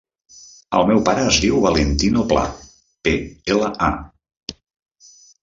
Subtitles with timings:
[0.77, 2.47] El meu pare es diu Valentino Pla:
[3.09, 3.15] pe,
[3.57, 4.57] ela, a.